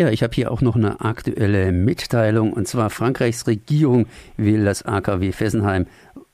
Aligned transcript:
Ja, 0.00 0.08
ich 0.08 0.22
habe 0.22 0.34
hier 0.34 0.50
auch 0.50 0.62
noch 0.62 0.76
eine 0.76 1.02
aktuelle 1.02 1.72
Mitteilung 1.72 2.54
und 2.54 2.66
zwar 2.66 2.88
Frankreichs 2.88 3.46
Regierung 3.46 4.06
will 4.38 4.64
das 4.64 4.82
AKW 4.82 5.30
Fessenheim 5.30 5.84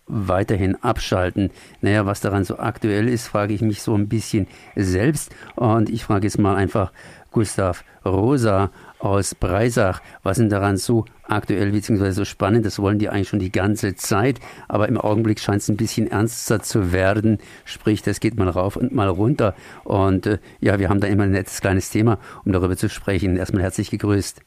weiterhin 0.07 0.77
abschalten. 0.85 1.51
Naja, 1.81 2.07
was 2.07 2.21
daran 2.21 2.45
so 2.45 2.61
aktuell 2.61 3.09
ist, 3.09 3.27
frage 3.27 3.55
ich 3.55 3.63
mich 3.63 3.83
so 3.83 3.97
ein 3.97 4.09
bisschen 4.09 4.47
selbst 4.77 5.35
und 5.57 5.91
ich 5.91 6.05
frage 6.05 6.29
jetzt 6.29 6.39
mal 6.39 6.55
einfach 6.55 6.93
Gustav 7.37 7.85
Rosa 8.03 8.71
aus 8.99 9.35
Breisach. 9.35 10.01
Was 10.23 10.39
ist 10.39 10.51
daran 10.51 10.79
so 10.79 11.05
aktuell 11.29 11.71
bzw. 11.71 12.13
so 12.13 12.25
spannend? 12.25 12.65
Das 12.65 12.81
wollen 12.81 12.99
die 12.99 13.11
eigentlich 13.11 13.29
schon 13.29 13.41
die 13.41 13.53
ganze 13.53 13.95
Zeit, 13.95 14.41
aber 14.69 14.89
im 14.89 14.99
Augenblick 14.99 15.39
scheint 15.39 15.59
es 15.59 15.69
ein 15.69 15.77
bisschen 15.77 16.11
ernster 16.11 16.61
zu 16.61 16.95
werden. 16.95 17.37
Sprich, 17.67 18.01
das 18.01 18.21
geht 18.21 18.39
mal 18.39 18.49
rauf 18.49 18.77
und 18.77 18.95
mal 18.95 19.11
runter. 19.11 19.55
Und 19.85 20.25
äh, 20.25 20.39
ja, 20.61 20.79
wir 20.79 20.89
haben 20.89 21.01
da 21.01 21.09
immer 21.09 21.25
ein 21.25 21.33
nettes 21.33 21.61
kleines 21.61 21.91
Thema, 21.91 22.17
um 22.47 22.53
darüber 22.53 22.75
zu 22.75 22.89
sprechen. 22.89 23.37
Erstmal 23.37 23.65
herzlich 23.65 23.91
gegrüßt. 23.91 24.41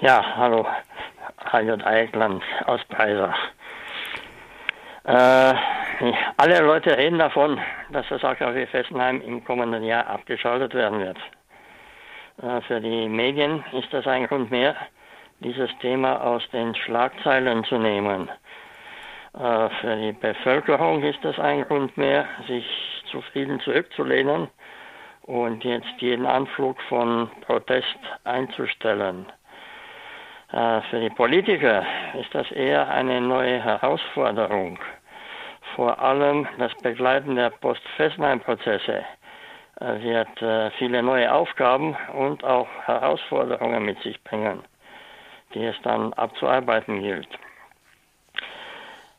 Ja, 0.00 0.20
hallo, 0.34 0.66
Heimat 1.52 1.86
Eichland 1.86 2.42
aus 2.66 2.80
Breisach. 2.88 3.38
Äh, 5.04 5.54
alle 6.38 6.60
Leute 6.60 6.98
reden 6.98 7.20
davon, 7.20 7.60
dass 7.92 8.04
das 8.08 8.24
AKW 8.24 8.66
Fessenheim 8.66 9.20
im 9.20 9.44
kommenden 9.44 9.84
Jahr 9.84 10.08
abgeschaltet 10.08 10.74
werden 10.74 10.98
wird. 10.98 11.18
Äh, 12.40 12.60
für 12.62 12.80
die 12.80 13.08
Medien 13.08 13.64
ist 13.72 13.92
das 13.92 14.06
ein 14.06 14.26
Grund 14.26 14.50
mehr, 14.50 14.76
dieses 15.40 15.70
Thema 15.78 16.22
aus 16.22 16.42
den 16.50 16.74
Schlagzeilen 16.74 17.64
zu 17.64 17.78
nehmen. 17.78 18.28
Äh, 19.34 19.68
für 19.80 19.96
die 19.96 20.12
Bevölkerung 20.12 21.02
ist 21.02 21.22
das 21.22 21.38
ein 21.38 21.64
Grund 21.64 21.96
mehr, 21.96 22.26
sich 22.46 22.66
zufrieden 23.10 23.60
zurückzulehnen 23.60 24.48
und 25.22 25.64
jetzt 25.64 25.92
jeden 25.98 26.26
Anflug 26.26 26.80
von 26.82 27.30
Protest 27.42 27.98
einzustellen. 28.24 29.26
Äh, 30.52 30.80
für 30.90 31.00
die 31.00 31.10
Politiker 31.10 31.84
ist 32.20 32.34
das 32.34 32.50
eher 32.52 32.88
eine 32.88 33.20
neue 33.20 33.62
Herausforderung. 33.62 34.78
Vor 35.74 35.98
allem 35.98 36.46
das 36.58 36.74
Begleiten 36.82 37.36
der 37.36 37.50
Post-Fessenheim-Prozesse 37.50 39.04
wird 39.82 40.42
äh, 40.42 40.70
viele 40.72 41.02
neue 41.02 41.32
Aufgaben 41.32 41.96
und 42.14 42.44
auch 42.44 42.68
Herausforderungen 42.84 43.84
mit 43.84 44.00
sich 44.02 44.22
bringen, 44.22 44.62
die 45.54 45.64
es 45.64 45.76
dann 45.82 46.12
abzuarbeiten 46.12 47.02
gilt. 47.02 47.28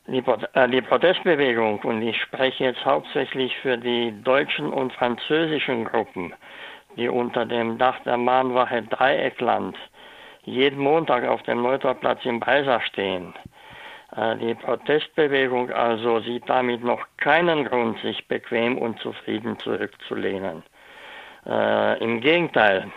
Die, 0.06 0.22
äh, 0.54 0.68
die 0.68 0.82
Protestbewegung, 0.82 1.80
und 1.80 2.02
ich 2.02 2.20
spreche 2.20 2.64
jetzt 2.64 2.84
hauptsächlich 2.84 3.56
für 3.58 3.76
die 3.76 4.14
deutschen 4.22 4.72
und 4.72 4.92
französischen 4.92 5.84
Gruppen, 5.84 6.34
die 6.96 7.08
unter 7.08 7.46
dem 7.46 7.78
Dach 7.78 7.98
der 8.04 8.16
Mahnwache 8.16 8.82
Dreieckland 8.82 9.76
jeden 10.44 10.78
Montag 10.78 11.24
auf 11.24 11.42
dem 11.42 11.62
Neutorplatz 11.62 12.24
im 12.24 12.38
Breisach 12.38 12.82
stehen, 12.82 13.34
äh, 13.34 13.53
die 14.16 14.54
Protestbewegung 14.54 15.72
also 15.72 16.20
sieht 16.20 16.48
damit 16.48 16.84
noch 16.84 17.04
keinen 17.16 17.64
Grund, 17.64 17.98
sich 18.00 18.28
bequem 18.28 18.78
und 18.78 19.00
zufrieden 19.00 19.58
zurückzulehnen. 19.58 20.62
Äh, 21.46 21.98
Im 22.02 22.20
Gegenteil, 22.20 22.90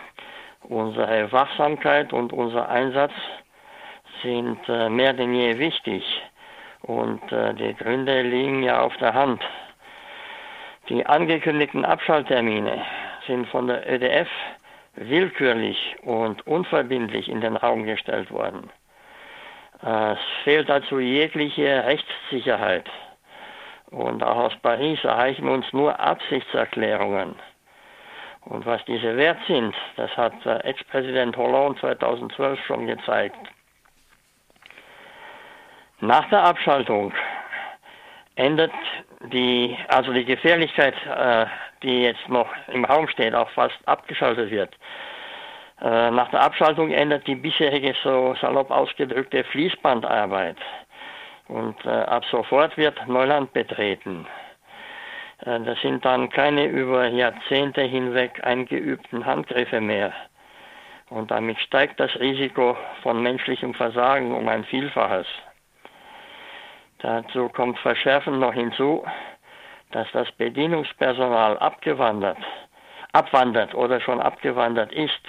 unsere 0.64 1.32
Wachsamkeit 1.32 2.14
und 2.14 2.32
unser 2.32 2.70
Einsatz 2.70 3.14
sind 4.22 4.60
äh, 4.70 4.90
mehr 4.90 5.14
denn 5.14 5.34
je 5.34 5.58
wichtig 5.60 6.04
und 6.84 7.32
äh, 7.32 7.54
die 7.54 7.74
Gründe 7.76 8.22
liegen 8.22 8.64
ja 8.64 8.82
auf 8.82 8.96
der 8.98 9.14
Hand. 9.14 9.44
Die 10.90 11.06
angekündigten 11.06 11.84
Abschalttermine 11.84 12.82
sind 13.26 13.48
von 13.50 13.68
der 13.68 13.92
ÖDF 13.92 14.30
willkürlich 14.96 15.96
und 16.04 16.46
unverbindlich 16.48 17.28
in 17.28 17.42
den 17.42 17.58
Raum 17.58 17.84
gestellt 17.84 18.32
worden. 18.32 18.70
Es 19.82 20.18
fehlt 20.44 20.70
dazu 20.70 21.00
jegliche 21.00 21.84
Rechtssicherheit. 21.84 22.90
Und 23.92 24.24
auch 24.24 24.38
aus 24.38 24.56
Paris 24.62 25.04
erreichen 25.04 25.48
uns 25.48 25.66
nur 25.72 26.00
Absichtserklärungen. 26.00 27.36
Und 28.46 28.66
was 28.66 28.84
diese 28.86 29.16
wert 29.18 29.40
sind, 29.48 29.76
das 29.96 30.16
hat 30.18 30.34
Ex-Präsident 30.46 31.36
Hollande 31.38 31.80
2012 31.80 32.60
schon 32.66 32.88
gezeigt. 32.88 33.38
Nach 36.00 36.28
der 36.30 36.44
Abschaltung 36.44 37.14
endet 38.36 38.72
die, 39.32 39.78
also 39.90 40.14
die 40.14 40.26
Gefährlichkeit, 40.26 40.96
äh, 41.06 41.46
die 41.82 42.04
jetzt 42.04 42.28
noch 42.30 42.48
im 42.68 42.86
Raum 42.86 43.08
steht, 43.08 43.34
auch 43.34 43.50
fast 43.52 43.78
abgeschaltet 43.86 44.52
wird, 44.52 44.74
äh, 44.74 45.17
nach 45.80 46.30
der 46.32 46.42
Abschaltung 46.42 46.92
endet 46.92 47.28
die 47.28 47.36
bisherige, 47.36 47.94
so 48.04 48.36
salopp 48.42 48.72
ausgedrückte 48.72 49.44
Fließbandarbeit. 49.44 50.58
Und 51.48 51.78
äh, 51.86 51.90
ab 51.90 52.26
sofort 52.26 52.76
wird 52.78 53.08
Neuland 53.08 53.54
betreten. 53.54 54.28
Äh, 55.46 55.60
das 55.62 55.80
sind 55.82 56.04
dann 56.04 56.30
keine 56.30 56.66
über 56.66 57.08
Jahrzehnte 57.08 57.82
hinweg 57.84 58.44
eingeübten 58.44 59.26
Handgriffe 59.26 59.80
mehr. 59.80 60.14
Und 61.10 61.32
damit 61.32 61.58
steigt 61.60 62.00
das 62.00 62.14
Risiko 62.20 62.76
von 63.02 63.22
menschlichem 63.22 63.74
Versagen 63.74 64.36
um 64.36 64.48
ein 64.50 64.66
Vielfaches. 64.66 65.28
Dazu 67.00 67.48
kommt 67.50 67.80
verschärfend 67.80 68.40
noch 68.40 68.54
hinzu, 68.54 69.06
dass 69.92 70.12
das 70.12 70.30
Bedienungspersonal 70.34 71.58
abgewandert, 71.60 72.40
abwandert 73.14 73.74
oder 73.74 74.02
schon 74.02 74.20
abgewandert 74.20 74.92
ist 74.92 75.22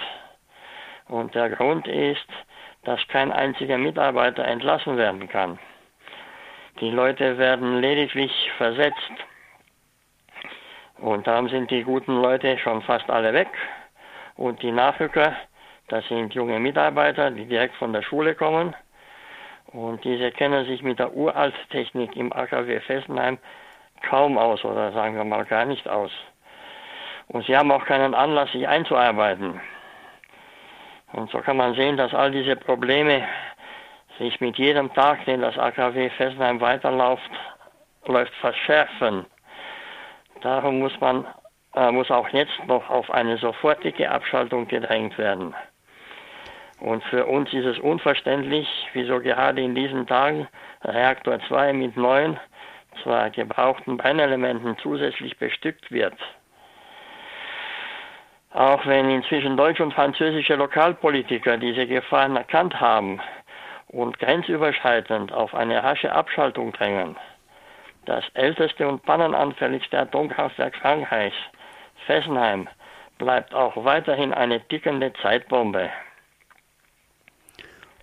und 1.09 1.35
der 1.35 1.49
Grund 1.49 1.87
ist, 1.87 2.27
dass 2.83 3.05
kein 3.09 3.31
einziger 3.31 3.77
Mitarbeiter 3.77 4.45
entlassen 4.45 4.97
werden 4.97 5.27
kann. 5.27 5.59
Die 6.79 6.91
Leute 6.91 7.37
werden 7.37 7.81
lediglich 7.81 8.31
versetzt. 8.57 8.95
Und 10.97 11.27
darum 11.27 11.49
sind 11.49 11.71
die 11.71 11.83
guten 11.83 12.21
Leute 12.21 12.57
schon 12.59 12.81
fast 12.83 13.09
alle 13.09 13.33
weg. 13.33 13.49
Und 14.35 14.61
die 14.61 14.71
Nachrücker, 14.71 15.35
das 15.89 16.07
sind 16.07 16.33
junge 16.33 16.59
Mitarbeiter, 16.59 17.31
die 17.31 17.45
direkt 17.45 17.75
von 17.75 17.91
der 17.91 18.01
Schule 18.01 18.35
kommen. 18.35 18.75
Und 19.67 20.03
diese 20.03 20.31
kennen 20.31 20.65
sich 20.65 20.81
mit 20.81 20.99
der 20.99 21.13
Uralttechnik 21.13 22.15
im 22.15 22.31
AKW 22.31 22.79
Fessenheim 22.81 23.37
kaum 24.09 24.37
aus 24.37 24.63
oder 24.63 24.91
sagen 24.93 25.15
wir 25.15 25.25
mal 25.25 25.45
gar 25.45 25.65
nicht 25.65 25.87
aus. 25.87 26.11
Und 27.27 27.45
sie 27.45 27.55
haben 27.55 27.71
auch 27.71 27.85
keinen 27.85 28.15
Anlass, 28.15 28.51
sich 28.51 28.67
einzuarbeiten. 28.67 29.59
Und 31.13 31.29
so 31.31 31.39
kann 31.39 31.57
man 31.57 31.73
sehen, 31.75 31.97
dass 31.97 32.13
all 32.13 32.31
diese 32.31 32.55
Probleme 32.55 33.27
sich 34.17 34.39
mit 34.41 34.57
jedem 34.57 34.93
Tag, 34.93 35.25
den 35.25 35.41
das 35.41 35.57
AKW 35.57 36.09
Fessenheim 36.11 36.61
weiterläuft, 36.61 37.31
läuft 38.05 38.33
verschärfen. 38.35 39.25
Darum 40.41 40.79
muss 40.79 40.99
man 40.99 41.25
äh, 41.75 41.91
muss 41.91 42.09
auch 42.09 42.27
jetzt 42.29 42.65
noch 42.67 42.89
auf 42.89 43.11
eine 43.11 43.37
sofortige 43.37 44.09
Abschaltung 44.09 44.67
gedrängt 44.67 45.17
werden. 45.17 45.53
Und 46.79 47.03
für 47.05 47.25
uns 47.25 47.53
ist 47.53 47.65
es 47.65 47.79
unverständlich, 47.79 48.67
wieso 48.93 49.19
gerade 49.19 49.61
in 49.61 49.75
diesen 49.75 50.07
Tagen 50.07 50.47
Reaktor 50.83 51.39
2 51.47 51.73
mit 51.73 51.97
neuen, 51.97 52.39
zwar 53.03 53.29
gebrauchten 53.29 53.97
Brennelementen 53.97 54.77
zusätzlich 54.81 55.37
bestückt 55.37 55.91
wird. 55.91 56.15
Auch 58.59 58.85
wenn 58.85 59.09
inzwischen 59.09 59.55
deutsche 59.55 59.83
und 59.83 59.93
französische 59.93 60.55
Lokalpolitiker 60.55 61.55
diese 61.55 61.87
Gefahren 61.87 62.35
erkannt 62.35 62.77
haben 62.81 63.21
und 63.87 64.19
grenzüberschreitend 64.19 65.31
auf 65.31 65.55
eine 65.55 65.81
rasche 65.81 66.11
Abschaltung 66.11 66.73
drängen, 66.73 67.15
das 68.05 68.25
älteste 68.33 68.85
und 68.85 69.01
pannenanfälligste 69.03 69.97
Atomkraftwerk 69.97 70.75
Frankreichs, 70.75 71.37
Fessenheim, 72.05 72.67
bleibt 73.17 73.53
auch 73.53 73.85
weiterhin 73.85 74.33
eine 74.33 74.59
tickende 74.67 75.13
Zeitbombe. 75.21 75.89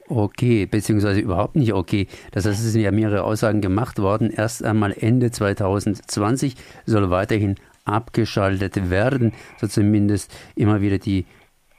Okay, 0.09 0.65
beziehungsweise 0.65 1.21
überhaupt 1.21 1.57
nicht 1.57 1.75
okay. 1.75 2.07
Das 2.33 2.47
heißt, 2.47 2.65
es 2.65 2.73
sind 2.73 2.81
ja 2.81 2.93
mehrere 2.93 3.25
Aussagen 3.25 3.61
gemacht 3.61 3.99
worden. 3.99 4.31
Erst 4.35 4.65
einmal 4.65 4.95
Ende 4.99 5.31
2020 5.31 6.55
soll 6.87 7.11
weiterhin 7.11 7.57
abgeschaltet 7.87 8.91
werden, 8.91 9.33
so 9.61 9.67
zumindest 9.67 10.35
immer 10.55 10.81
wieder 10.81 10.99
die 10.99 11.27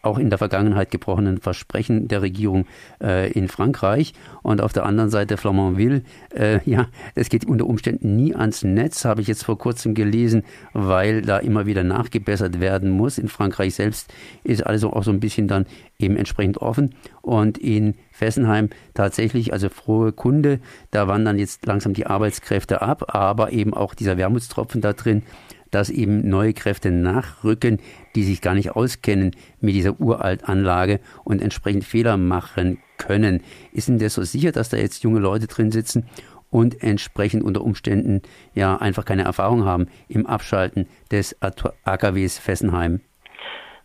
auch 0.07 0.17
in 0.17 0.29
der 0.29 0.37
Vergangenheit 0.37 0.89
gebrochenen 0.89 1.39
Versprechen 1.39 2.07
der 2.07 2.21
Regierung 2.21 2.65
äh, 3.01 3.31
in 3.31 3.47
Frankreich. 3.47 4.13
Und 4.41 4.61
auf 4.61 4.73
der 4.73 4.85
anderen 4.85 5.09
Seite 5.09 5.37
Flamanville, 5.37 6.03
äh, 6.33 6.59
ja, 6.69 6.87
das 7.15 7.29
geht 7.29 7.45
unter 7.45 7.65
Umständen 7.65 8.15
nie 8.15 8.33
ans 8.33 8.63
Netz, 8.63 9.05
habe 9.05 9.21
ich 9.21 9.27
jetzt 9.27 9.43
vor 9.43 9.57
kurzem 9.57 9.93
gelesen, 9.93 10.43
weil 10.73 11.21
da 11.21 11.37
immer 11.37 11.65
wieder 11.65 11.83
nachgebessert 11.83 12.59
werden 12.59 12.89
muss. 12.89 13.17
In 13.17 13.27
Frankreich 13.27 13.75
selbst 13.75 14.13
ist 14.43 14.65
also 14.65 14.93
auch 14.93 15.03
so 15.03 15.11
ein 15.11 15.19
bisschen 15.19 15.47
dann 15.47 15.65
eben 15.99 16.15
entsprechend 16.15 16.57
offen. 16.57 16.95
Und 17.21 17.57
in 17.57 17.95
Fessenheim 18.11 18.69
tatsächlich, 18.93 19.51
also 19.51 19.69
frohe 19.69 20.11
Kunde, 20.13 20.59
da 20.91 21.07
wandern 21.07 21.37
jetzt 21.37 21.65
langsam 21.65 21.93
die 21.93 22.07
Arbeitskräfte 22.07 22.81
ab, 22.81 23.13
aber 23.13 23.51
eben 23.51 23.73
auch 23.73 23.93
dieser 23.93 24.17
Wermutstropfen 24.17 24.79
da 24.79 24.93
drin, 24.93 25.23
dass 25.71 25.89
eben 25.89 26.27
neue 26.29 26.53
Kräfte 26.53 26.91
nachrücken, 26.91 27.79
die 28.15 28.23
sich 28.23 28.41
gar 28.41 28.55
nicht 28.55 28.75
auskennen 28.75 29.35
mit 29.59 29.75
dieser 29.75 29.99
Uraltanlage 29.99 30.99
und 31.23 31.41
entsprechend 31.41 31.83
Fehler 31.83 32.17
machen 32.17 32.79
können. 32.97 33.43
Ist 33.71 33.87
denn 33.87 33.99
das 33.99 34.15
so 34.15 34.23
sicher, 34.23 34.51
dass 34.51 34.69
da 34.69 34.77
jetzt 34.77 35.03
junge 35.03 35.19
Leute 35.19 35.47
drin 35.47 35.71
sitzen 35.71 36.09
und 36.49 36.81
entsprechend 36.81 37.43
unter 37.43 37.61
Umständen 37.61 38.21
ja 38.53 38.77
einfach 38.77 39.05
keine 39.05 39.23
Erfahrung 39.23 39.65
haben 39.65 39.87
im 40.07 40.25
Abschalten 40.25 40.87
des 41.11 41.35
AKWs 41.41 42.39
Fessenheim? 42.39 43.01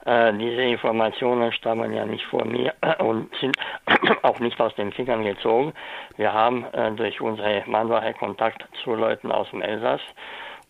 Äh, 0.04 0.32
diese 0.34 0.62
Informationen 0.62 1.52
stammen 1.52 1.92
ja 1.92 2.04
nicht 2.04 2.24
vor 2.26 2.44
mir 2.44 2.74
und 2.98 3.30
sind 3.40 3.56
auch 4.22 4.40
nicht 4.40 4.60
aus 4.60 4.74
den 4.74 4.92
Fingern 4.92 5.24
gezogen. 5.24 5.72
Wir 6.16 6.32
haben 6.32 6.64
äh, 6.72 6.92
durch 6.92 7.20
unsere 7.20 7.62
Mannwache 7.66 8.12
Kontakt 8.14 8.64
zu 8.82 8.94
Leuten 8.94 9.30
aus 9.30 9.48
dem 9.50 9.62
Elsass 9.62 10.00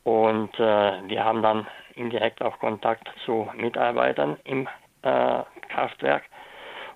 und 0.04 0.54
äh, 0.58 1.08
wir 1.08 1.24
haben 1.24 1.42
dann 1.42 1.66
indirekt 1.94 2.42
auch 2.42 2.58
Kontakt 2.58 3.08
zu 3.24 3.48
Mitarbeitern 3.54 4.36
im 4.44 4.68
äh, 5.02 5.42
Kraftwerk 5.68 6.24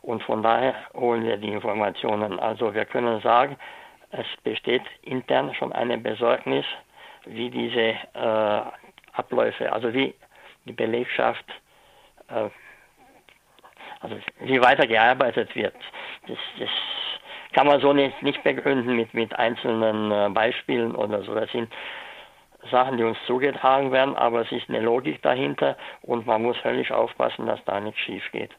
und 0.03 0.23
von 0.23 0.43
daher 0.43 0.75
holen 0.95 1.25
wir 1.25 1.37
die 1.37 1.53
Informationen. 1.53 2.39
Also 2.39 2.75
wir 2.75 2.85
können 2.85 3.21
sagen, 3.21 3.57
es 4.11 4.27
besteht 4.43 4.83
intern 5.03 5.53
schon 5.55 5.73
eine 5.73 5.99
Besorgnis, 5.99 6.65
wie 7.27 7.51
diese 7.51 7.97
äh, 8.15 8.63
Abläufe, 9.13 9.73
also 9.73 9.93
wie 9.93 10.15
die 10.65 10.73
Belegschaft, 10.73 11.45
äh, 12.29 12.49
also 14.01 14.17
wie 14.41 14.61
weiter 14.61 14.87
gearbeitet 14.87 15.55
wird. 15.55 15.75
Das, 16.29 16.39
das 16.59 16.71
kann 17.53 17.67
man 17.67 17.81
so 17.81 17.93
nicht, 17.93 18.23
nicht 18.23 18.43
begründen 18.45 18.95
mit, 18.95 19.13
mit 19.15 19.37
einzelnen 19.37 20.13
äh, 20.13 20.29
Beispielen 20.31 20.95
oder 20.95 21.23
so. 21.23 21.35
Das 21.35 21.51
sind 21.51 21.73
Sachen, 22.71 22.97
die 22.97 23.05
uns 23.05 23.19
zugetragen 23.27 23.93
werden, 23.93 24.17
aber 24.17 24.43
es 24.43 24.53
ist 24.53 24.69
eine 24.69 24.81
Logik 24.81 25.23
dahinter 25.23 25.77
und 26.03 26.27
man 26.27 26.43
muss 26.43 26.63
höllisch 26.65 26.91
aufpassen, 26.91 27.47
dass 27.47 27.61
da 27.65 27.81
nichts 27.81 28.01
schief 28.01 28.23
geht. 28.33 28.51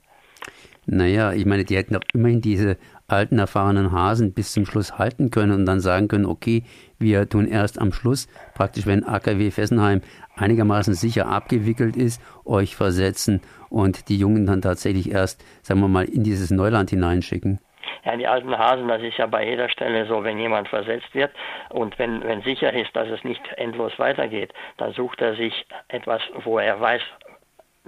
Naja, 0.89 1.33
ich 1.33 1.45
meine, 1.45 1.65
die 1.65 1.75
hätten 1.75 1.95
doch 1.95 2.03
immerhin 2.13 2.39
diese 2.39 2.77
alten, 3.07 3.39
erfahrenen 3.39 3.91
Hasen 3.91 4.33
bis 4.33 4.53
zum 4.53 4.65
Schluss 4.65 4.97
halten 4.97 5.31
können 5.31 5.51
und 5.51 5.65
dann 5.65 5.81
sagen 5.81 6.07
können, 6.07 6.25
okay, 6.25 6.63
wir 6.97 7.27
tun 7.27 7.45
erst 7.45 7.79
am 7.79 7.91
Schluss, 7.91 8.27
praktisch 8.53 8.85
wenn 8.85 9.03
AKW 9.03 9.51
Fessenheim 9.51 10.01
einigermaßen 10.37 10.93
sicher 10.93 11.27
abgewickelt 11.27 11.97
ist, 11.97 12.21
euch 12.45 12.77
versetzen 12.77 13.41
und 13.69 14.07
die 14.07 14.17
Jungen 14.17 14.45
dann 14.45 14.61
tatsächlich 14.61 15.11
erst, 15.11 15.43
sagen 15.61 15.81
wir 15.81 15.89
mal, 15.89 16.05
in 16.05 16.23
dieses 16.23 16.51
Neuland 16.51 16.89
hineinschicken. 16.89 17.59
Ja, 18.05 18.15
die 18.15 18.27
alten 18.27 18.57
Hasen, 18.57 18.87
das 18.87 19.01
ist 19.01 19.17
ja 19.17 19.25
bei 19.25 19.45
jeder 19.45 19.69
Stelle 19.69 20.05
so, 20.05 20.23
wenn 20.23 20.39
jemand 20.39 20.67
versetzt 20.67 21.13
wird 21.13 21.31
und 21.69 21.97
wenn, 21.99 22.23
wenn 22.23 22.41
sicher 22.41 22.73
ist, 22.73 22.95
dass 22.95 23.07
es 23.09 23.23
nicht 23.23 23.41
endlos 23.53 23.97
weitergeht, 23.99 24.53
dann 24.77 24.93
sucht 24.93 25.21
er 25.21 25.35
sich 25.35 25.65
etwas, 25.87 26.21
wo 26.43 26.59
er 26.59 26.79
weiß, 26.79 27.01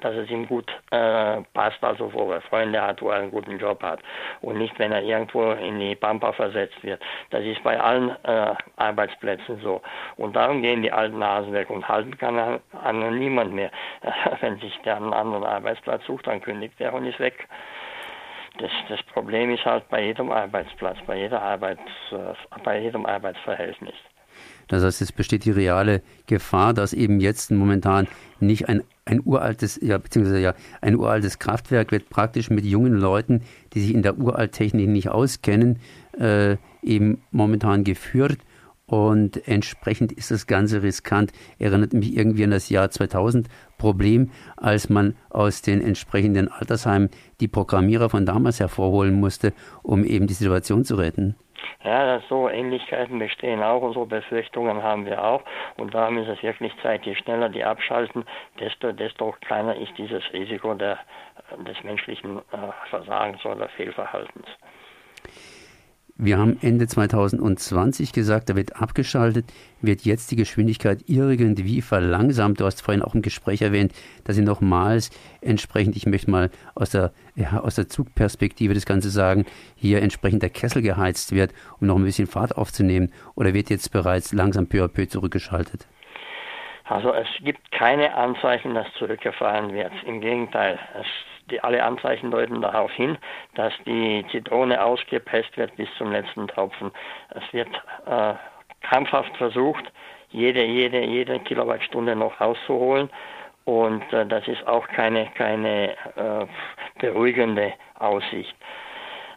dass 0.01 0.15
es 0.15 0.29
ihm 0.29 0.47
gut 0.47 0.71
äh, 0.91 1.41
passt, 1.53 1.83
also 1.83 2.11
wo 2.13 2.31
er 2.31 2.41
Freunde 2.41 2.81
hat, 2.81 3.01
wo 3.01 3.09
er 3.09 3.19
einen 3.19 3.31
guten 3.31 3.59
Job 3.59 3.81
hat 3.83 3.99
und 4.41 4.57
nicht, 4.57 4.77
wenn 4.79 4.91
er 4.91 5.03
irgendwo 5.03 5.51
in 5.51 5.79
die 5.79 5.95
Pampa 5.95 6.31
versetzt 6.33 6.81
wird. 6.83 7.01
Das 7.29 7.43
ist 7.43 7.61
bei 7.63 7.79
allen 7.79 8.15
äh, 8.23 8.53
Arbeitsplätzen 8.77 9.59
so. 9.61 9.81
Und 10.17 10.35
darum 10.35 10.61
gehen 10.61 10.81
die 10.81 10.91
alten 10.91 11.23
Hasen 11.23 11.53
weg 11.53 11.69
und 11.69 11.87
halten 11.87 12.17
kann 12.17 12.39
an, 12.39 12.59
an 12.83 13.19
niemand 13.19 13.53
mehr. 13.53 13.71
wenn 14.41 14.59
sich 14.59 14.77
der 14.83 14.97
einen 14.97 15.13
anderen 15.13 15.43
Arbeitsplatz 15.43 16.05
sucht, 16.05 16.27
dann 16.27 16.41
kündigt 16.41 16.79
er 16.79 16.93
und 16.93 17.05
ist 17.05 17.19
weg. 17.19 17.47
Das, 18.59 18.71
das 18.89 18.99
Problem 19.13 19.51
ist 19.51 19.63
halt 19.63 19.87
bei 19.89 20.05
jedem 20.05 20.31
Arbeitsplatz, 20.31 20.97
bei, 21.07 21.17
jeder 21.17 21.41
Arbeits, 21.41 21.81
äh, 22.11 22.59
bei 22.63 22.81
jedem 22.81 23.05
Arbeitsverhältnis. 23.05 23.95
Das 24.67 24.83
heißt, 24.83 25.01
es 25.01 25.11
besteht 25.11 25.45
die 25.45 25.51
reale 25.51 26.01
Gefahr, 26.27 26.73
dass 26.73 26.93
eben 26.93 27.19
jetzt 27.19 27.51
momentan 27.51 28.07
nicht 28.39 28.69
ein, 28.69 28.83
ein 29.05 29.21
uraltes, 29.23 29.79
ja, 29.81 29.97
beziehungsweise 29.97 30.39
ja, 30.39 30.53
ein 30.81 30.95
uraltes 30.95 31.39
Kraftwerk 31.39 31.91
wird 31.91 32.09
praktisch 32.09 32.49
mit 32.49 32.65
jungen 32.65 32.93
Leuten, 32.93 33.43
die 33.73 33.81
sich 33.81 33.93
in 33.93 34.03
der 34.03 34.17
Uralttechnik 34.17 34.87
nicht 34.87 35.09
auskennen, 35.09 35.79
äh, 36.17 36.57
eben 36.83 37.21
momentan 37.31 37.83
geführt. 37.83 38.39
Und 38.89 39.47
entsprechend 39.47 40.11
ist 40.11 40.31
das 40.31 40.47
Ganze 40.47 40.81
riskant. 40.81 41.31
Erinnert 41.59 41.93
mich 41.93 42.17
irgendwie 42.17 42.43
an 42.43 42.49
das 42.49 42.69
Jahr 42.69 42.89
2000 42.89 43.47
Problem, 43.77 44.31
als 44.57 44.89
man 44.89 45.15
aus 45.29 45.61
den 45.61 45.79
entsprechenden 45.79 46.47
Altersheimen 46.47 47.11
die 47.39 47.47
Programmierer 47.47 48.09
von 48.09 48.25
damals 48.25 48.59
hervorholen 48.59 49.19
musste, 49.19 49.53
um 49.83 50.03
eben 50.03 50.25
die 50.25 50.33
Situation 50.33 50.85
zu 50.85 50.95
retten. 50.95 51.35
Ja, 51.83 52.19
so 52.27 52.49
Ähnlichkeiten 52.49 53.19
bestehen 53.19 53.61
auch, 53.61 53.83
unsere 53.83 54.07
Befürchtungen 54.07 54.81
haben 54.81 55.05
wir 55.05 55.23
auch. 55.23 55.43
Und 55.77 55.93
darum 55.93 56.17
ist 56.17 56.27
es 56.27 56.41
wirklich 56.41 56.73
Zeit, 56.81 57.05
je 57.05 57.15
schneller 57.15 57.49
die 57.49 57.63
abschalten, 57.63 58.25
desto, 58.59 58.91
desto 58.91 59.35
kleiner 59.41 59.75
ist 59.75 59.95
dieses 59.99 60.23
Risiko 60.33 60.73
der, 60.73 60.97
des 61.67 61.81
menschlichen 61.83 62.39
äh, 62.39 62.89
Versagens 62.89 63.45
oder 63.45 63.69
Fehlverhaltens. 63.69 64.47
Wir 66.21 66.37
haben 66.37 66.57
Ende 66.61 66.85
2020 66.85 68.11
gesagt, 68.11 68.49
da 68.49 68.57
wird 68.57 68.75
abgeschaltet, 68.75 69.45
wird 69.79 70.01
jetzt 70.01 70.29
die 70.31 70.35
Geschwindigkeit 70.35 70.99
irgendwie 71.07 71.81
verlangsamt. 71.81 72.59
Du 72.59 72.65
hast 72.65 72.81
vorhin 72.81 73.01
auch 73.01 73.15
im 73.15 73.21
Gespräch 73.21 73.61
erwähnt, 73.61 73.93
dass 74.25 74.35
sie 74.35 74.41
nochmals 74.41 75.11
entsprechend, 75.39 75.95
ich 75.95 76.05
möchte 76.05 76.29
mal 76.29 76.49
aus 76.75 76.89
der, 76.89 77.13
ja, 77.35 77.61
aus 77.61 77.75
der 77.75 77.87
Zugperspektive 77.87 78.73
das 78.73 78.85
Ganze 78.85 79.09
sagen, 79.09 79.45
hier 79.77 80.01
entsprechend 80.01 80.43
der 80.43 80.49
Kessel 80.49 80.81
geheizt 80.81 81.33
wird, 81.33 81.53
um 81.79 81.87
noch 81.87 81.95
ein 81.95 82.03
bisschen 82.03 82.27
Fahrt 82.27 82.57
aufzunehmen. 82.57 83.13
Oder 83.35 83.53
wird 83.53 83.69
jetzt 83.69 83.93
bereits 83.93 84.33
langsam 84.33 84.67
peu 84.67 84.83
à 84.83 84.89
peu 84.89 85.07
zurückgeschaltet? 85.07 85.87
Also 86.83 87.13
es 87.13 87.29
gibt 87.45 87.71
keine 87.71 88.13
Anzeichen, 88.13 88.73
dass 88.73 88.87
zurückgefahren 88.97 89.73
wird. 89.73 89.93
Im 90.05 90.19
Gegenteil, 90.19 90.79
es 90.99 91.07
die, 91.51 91.61
alle 91.61 91.83
Anzeichen 91.83 92.31
deuten 92.31 92.61
darauf 92.61 92.91
hin, 92.91 93.17
dass 93.55 93.73
die 93.85 94.25
Zitrone 94.31 94.83
ausgepresst 94.83 95.57
wird 95.57 95.75
bis 95.75 95.89
zum 95.97 96.11
letzten 96.11 96.47
Tropfen. 96.47 96.91
Es 97.29 97.53
wird 97.53 97.69
äh, 98.05 98.33
krampfhaft 98.81 99.35
versucht, 99.37 99.91
jede, 100.29 100.63
jede, 100.63 101.03
jede 101.03 101.39
Kilowattstunde 101.39 102.15
noch 102.15 102.39
rauszuholen. 102.39 103.09
Und 103.65 104.01
äh, 104.13 104.25
das 104.25 104.47
ist 104.47 104.65
auch 104.67 104.87
keine, 104.87 105.27
keine 105.35 105.91
äh, 105.91 106.45
beruhigende 106.99 107.73
Aussicht. 107.99 108.55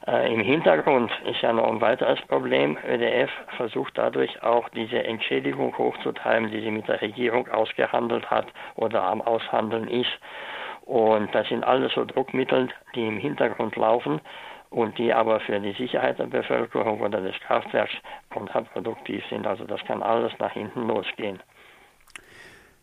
Äh, 0.07 0.33
Im 0.33 0.41
Hintergrund 0.41 1.13
ist 1.27 1.43
ja 1.43 1.53
noch 1.53 1.69
ein 1.69 1.81
weiteres 1.81 2.21
Problem. 2.23 2.77
ÖDF 2.89 3.31
versucht 3.57 3.97
dadurch 3.97 4.43
auch 4.43 4.69
diese 4.71 5.05
Entschädigung 5.05 5.77
hochzutreiben, 5.77 6.51
die 6.51 6.61
sie 6.61 6.71
mit 6.71 6.89
der 6.89 7.01
Regierung 7.01 7.49
ausgehandelt 7.49 8.31
hat 8.31 8.47
oder 8.75 9.03
am 9.05 9.21
Aushandeln 9.21 9.87
ist. 9.89 10.11
Und 10.85 11.35
das 11.35 11.49
sind 11.49 11.65
alles 11.65 11.93
so 11.95 12.05
Druckmittel, 12.05 12.69
die 12.95 13.07
im 13.07 13.19
Hintergrund 13.19 13.77
laufen 13.77 14.21
und 14.71 14.97
die 14.99 15.13
aber 15.13 15.41
für 15.41 15.61
die 15.61 15.73
Sicherheit 15.73 16.19
der 16.19 16.27
Bevölkerung 16.27 17.01
oder 17.01 17.21
des 17.21 17.35
Kraftwerks 17.47 17.93
kontraproduktiv 18.31 19.23
sind. 19.31 19.47
Also 19.47 19.65
das 19.65 19.81
kann 19.85 20.03
alles 20.03 20.33
nach 20.39 20.53
hinten 20.53 20.89
losgehen. 20.89 21.41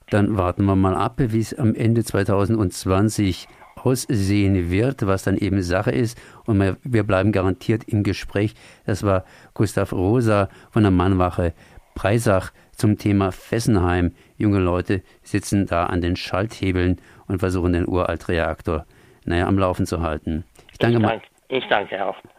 Dann 0.10 0.38
warten 0.38 0.66
wir 0.66 0.76
mal 0.76 0.96
ab, 0.96 1.16
wie 1.18 1.40
es 1.40 1.58
am 1.58 1.76
Ende 1.76 2.04
2020 2.04 3.48
aussehen 3.76 4.72
wird, 4.72 5.06
was 5.06 5.24
dann 5.24 5.38
eben 5.38 5.62
Sache 5.62 5.92
ist. 5.92 6.20
Und 6.46 6.78
wir 6.84 7.04
bleiben 7.04 7.32
garantiert 7.32 7.84
im 7.86 8.04
Gespräch. 8.04 8.56
Das 8.86 9.04
war 9.04 9.24
Gustav 9.54 9.94
Rosa 9.94 10.50
von 10.72 10.84
der 10.84 10.92
Mannwache 10.92 11.54
Breisach 11.96 12.52
zum 12.80 12.98
Thema 12.98 13.32
Fessenheim. 13.32 14.14
Junge 14.38 14.60
Leute 14.60 15.04
sitzen 15.22 15.68
da 15.68 15.86
an 15.86 16.02
den 16.02 16.16
Schalthebeln 16.16 17.00
und 17.28 17.40
versuchen 17.40 17.74
den 17.74 17.88
Uraltreaktor 17.88 18.86
naja, 19.26 19.48
am 19.48 19.60
Laufen 19.60 19.86
zu 19.86 20.02
halten. 20.02 20.46
Ich 20.72 20.80
danke, 20.80 20.98
ich 20.98 21.04
danke, 21.04 21.26
ich 21.50 21.68
danke 21.68 22.06
auch. 22.06 22.16